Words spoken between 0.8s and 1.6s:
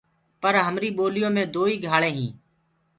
ٻوليو مي